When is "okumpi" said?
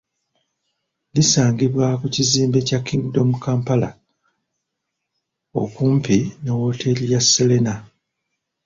5.61-6.17